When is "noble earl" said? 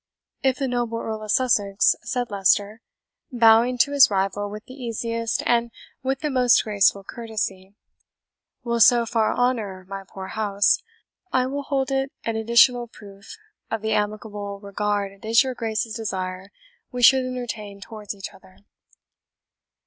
0.67-1.21